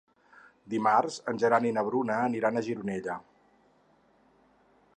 [0.73, 3.21] Dimarts en Gerard i na Bruna aniran a Gironella.